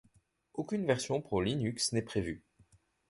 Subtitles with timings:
[0.55, 2.41] Aucune version pour Linux n'est prévue.